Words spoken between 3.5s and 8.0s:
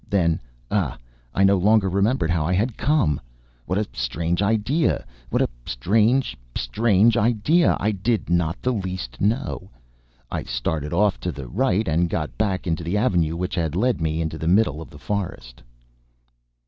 What a strange idea! What a strange, strange idea! I